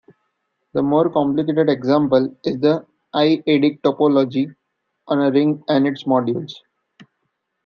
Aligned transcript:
A 0.73 0.81
more 0.81 1.11
complicated 1.11 1.69
example 1.69 2.35
is 2.43 2.59
the 2.59 2.83
"I"-adic 3.13 3.81
topology 3.83 4.51
on 5.07 5.19
a 5.21 5.29
ring 5.29 5.63
and 5.69 5.85
its 5.85 6.05
modules. 6.05 6.53